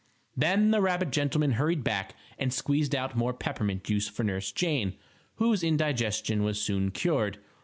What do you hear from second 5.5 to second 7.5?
indigestion was soon cured.